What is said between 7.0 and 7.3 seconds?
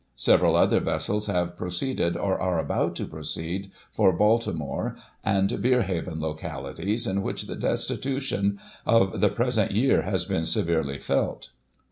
in